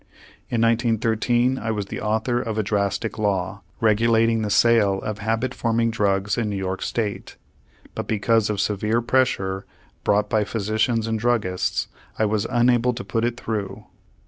[0.49, 5.53] In 1913 I was the author of a drastic law regulating the sale of habit
[5.53, 7.35] forming drugs in New York State,
[7.93, 9.63] but because of severe pressure
[10.03, 11.87] brought by physicians and druggists,
[12.17, 13.85] I was unable to put it through.